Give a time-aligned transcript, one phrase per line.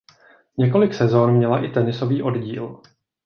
[0.57, 2.81] Několik sezón měla i tenisový oddíl.